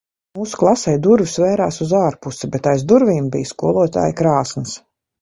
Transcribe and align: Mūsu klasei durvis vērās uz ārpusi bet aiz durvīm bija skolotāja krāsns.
Mūsu 0.37 0.57
klasei 0.61 0.93
durvis 1.07 1.35
vērās 1.43 1.77
uz 1.87 1.95
ārpusi 2.01 2.51
bet 2.57 2.73
aiz 2.75 2.89
durvīm 2.95 3.31
bija 3.39 3.55
skolotāja 3.55 4.21
krāsns. 4.25 4.79